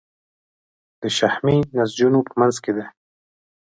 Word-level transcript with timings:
د 1.01 1.03
شحمي 1.17 1.57
نسجونو 1.75 2.19
په 2.27 2.33
منځ 2.39 2.55
کې 2.63 2.71
دي. 2.77 2.85